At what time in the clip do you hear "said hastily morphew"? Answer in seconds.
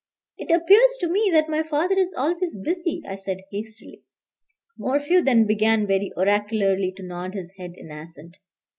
3.15-5.21